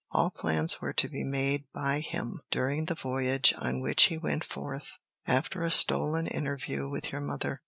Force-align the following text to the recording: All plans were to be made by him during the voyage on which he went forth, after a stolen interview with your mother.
All 0.09 0.31
plans 0.31 0.81
were 0.81 0.93
to 0.93 1.07
be 1.09 1.23
made 1.23 1.65
by 1.73 1.99
him 1.99 2.41
during 2.49 2.85
the 2.85 2.95
voyage 2.95 3.53
on 3.59 3.81
which 3.81 4.05
he 4.05 4.17
went 4.17 4.43
forth, 4.43 4.97
after 5.27 5.61
a 5.61 5.69
stolen 5.69 6.25
interview 6.25 6.89
with 6.89 7.11
your 7.11 7.21
mother. 7.21 7.59